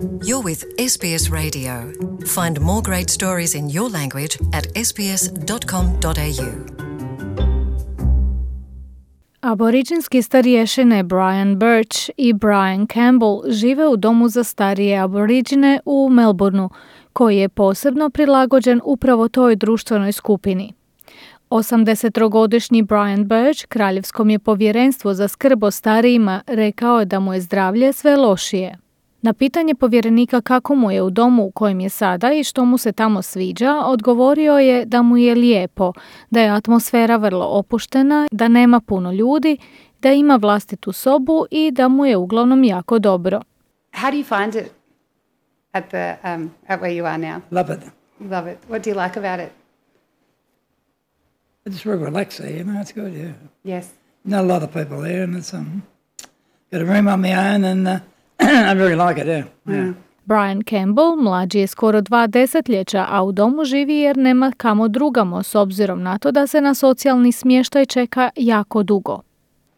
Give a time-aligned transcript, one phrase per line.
[0.00, 1.92] You're with SBS Radio.
[2.26, 6.46] Find more great stories in your language at sbs.com.au.
[9.40, 16.68] Aboriđinski starješine Brian Birch i Brian Campbell žive u domu za starije aboriđine u Melbourneu,
[17.12, 20.72] koji je posebno prilagođen upravo toj društvenoj skupini.
[21.50, 27.92] 83-godišnji Brian Birch kraljevskom je povjerenstvo za skrb o starijima rekao da mu je zdravlje
[27.92, 28.78] sve lošije.
[29.22, 32.78] Na pitanje povjerenika kako mu je u domu u kojem je sada i što mu
[32.78, 35.92] se tamo sviđa, odgovorio je da mu je lijepo,
[36.30, 39.56] da je atmosfera vrlo opuštena, da nema puno ljudi,
[40.02, 43.40] da ima vlastitu sobu i da mu je uglavnom jako dobro.
[43.92, 44.72] How do you find it
[45.72, 47.40] at the um, at where you are now?
[47.50, 47.80] Love it.
[48.20, 48.58] Love it.
[48.68, 49.52] What do you like about it?
[51.66, 53.32] It's very relaxing, you know, it's good, yeah.
[53.64, 53.86] Yes.
[54.24, 55.82] Not a lot of people there, and it's um,
[56.72, 58.00] got a room on my own, and uh,
[58.70, 59.44] I really like it, yeah.
[59.66, 59.94] yeah.
[60.24, 65.42] Brian Campbell mlađi je skoro dva desetljeća, a u domu živi jer nema kamo drugamo
[65.42, 69.20] s obzirom na to da se na socijalni smještaj čeka jako dugo.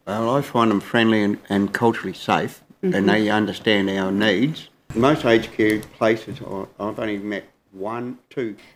[0.05, 4.59] Well, I find them friendly and, and culturally safe, and they understand our needs.
[4.95, 6.41] Most aged care places,
[6.79, 7.43] I've only met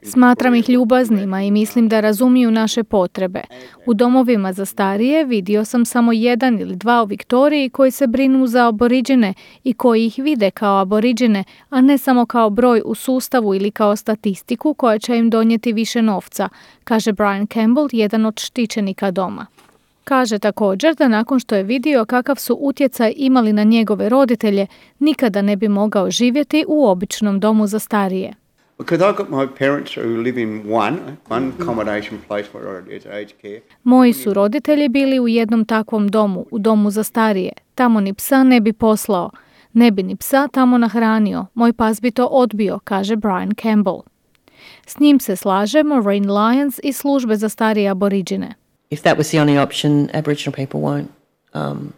[0.02, 3.42] Smatram ih ljubaznima i mislim da razumiju naše potrebe.
[3.86, 8.48] U domovima za starije vidio sam samo jedan ili dva u Viktoriji koji se brinu
[8.48, 13.56] za aboriđene i koji ih vide kao aboriđene, a ne samo kao broj u sustavu
[13.56, 16.50] ili kao statistiku koja će im donijeti više novca,
[16.84, 19.46] kaže Brian Campbell, jedan od štićenika doma.
[20.04, 24.68] Kaže također da nakon što je vidio kakav su utjecaj imali na njegove roditelje,
[25.00, 28.47] nikada ne bi mogao živjeti u običnom domu za starije.
[28.78, 33.34] Because I've got my parents who live in one, one accommodation place where it's aged
[33.42, 33.62] care.
[33.84, 37.52] Moji su roditelji bili u jednom takvom domu, u domu za starije.
[37.76, 39.30] Tamo ni psa ne bi poslao.
[39.74, 41.46] Ne bi ni psa tamo nahranio.
[41.54, 44.02] Moj pas bi to odbio, kaže Brian Campbell.
[44.88, 48.54] S njim se slaže Maureen Lyons iz službe za starije aboriđine.
[48.90, 51.12] if that was the only option, Aboriginal people won't
[51.54, 51.94] um,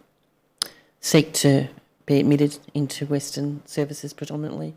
[1.00, 1.68] seek to
[2.06, 4.72] be admitted into Western services predominantly.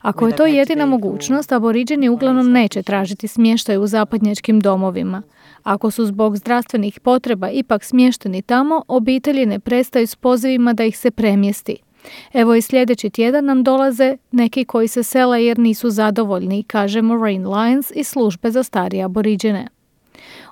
[0.00, 5.22] Ako je to jedina mogućnost, aboriđeni uglavnom neće tražiti smještaj u zapadnjačkim domovima.
[5.62, 10.98] Ako su zbog zdravstvenih potreba ipak smješteni tamo, obitelji ne prestaju s pozivima da ih
[10.98, 11.76] se premjesti.
[12.32, 17.44] Evo i sljedeći tjedan nam dolaze neki koji se sele jer nisu zadovoljni, kaže Maureen
[17.44, 19.68] Lyons iz službe za starije aboriđene.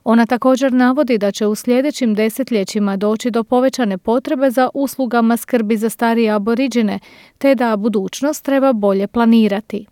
[0.05, 5.77] Ona također navodi da će u sljedećim desetljećima doći do povećane potrebe za uslugama skrbi
[5.77, 6.99] za starije aboriđene,
[7.39, 9.87] te da budućnost treba bolje planirati.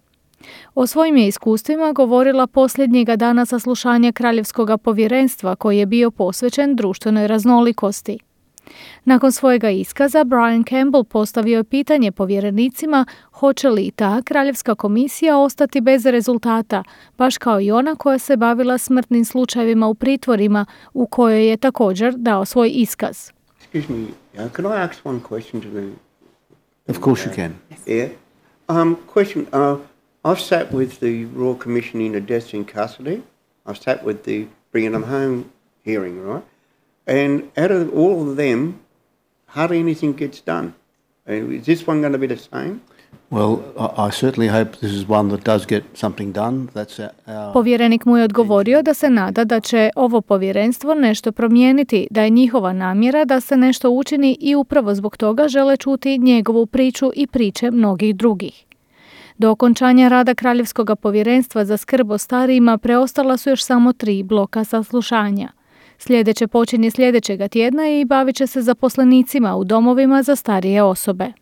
[0.75, 7.27] O svojim je iskustvima govorila posljednjega dana saslušanja Kraljevskog povjerenstva koji je bio posvećen društvenoj
[7.27, 8.19] raznolikosti.
[9.05, 15.81] Nakon svojega iskaza Brian Campbell postavio je pitanje povjerenicima hoće li ta kraljevska komisija ostati
[15.81, 16.84] bez rezultata,
[17.19, 22.15] baš kao i ona koja se bavila smrtnim slučajevima u pritvorima u kojoj je također
[22.16, 23.31] dao svoj iskaz.
[23.72, 24.06] Excuse me,
[24.44, 25.88] uh, can I ask one question to the...
[26.88, 27.55] Of course you can.
[27.87, 28.09] Yeah?
[28.69, 29.78] Um, question, uh,
[30.25, 33.22] I've sat with the Royal Commission into deaths in custody.
[33.66, 35.44] I've sat with the bringing them home
[35.84, 36.43] hearing, right?
[37.07, 38.75] And out of all of them,
[39.47, 40.73] hardly anything gets done.
[41.29, 42.81] Uh, is this one going to be the same?
[43.31, 43.59] Well,
[43.97, 46.69] I, certainly hope this is one that does get something done.
[46.75, 51.33] That's our, our Povjerenik mu je odgovorio da se nada da će ovo povjerenstvo nešto
[51.33, 56.19] promijeniti, da je njihova namjera da se nešto učini i upravo zbog toga žele čuti
[56.19, 58.65] njegovu priču i priče mnogih drugih.
[59.39, 64.65] Do okončanja rada Kraljevskog povjerenstva za skrb o starijima preostala su još samo tri bloka
[64.65, 65.53] saslušanja.
[66.07, 71.33] Sljedeće počinje sljedećega tjedna i bavit će se zaposlenicima u domovima za starije osobe.